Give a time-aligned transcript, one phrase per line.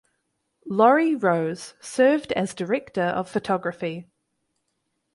[0.65, 4.07] Laurie Rose served as director of photography.